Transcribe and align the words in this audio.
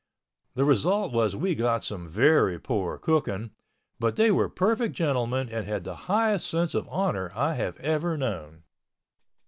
The 0.55 0.65
result 0.65 1.13
was 1.13 1.35
we 1.35 1.53
got 1.53 1.83
some 1.83 2.07
very 2.07 2.57
poor 2.59 2.97
cooking, 2.97 3.51
but 3.99 4.15
they 4.15 4.31
were 4.31 4.49
perfect 4.49 4.95
gentlemen 4.95 5.47
and 5.49 5.67
had 5.67 5.83
the 5.83 5.95
highest 6.09 6.47
sense 6.49 6.73
of 6.73 6.89
honor 6.89 7.31
I 7.35 7.53
have 7.53 7.77
ever 7.81 8.17
known. 8.17 8.63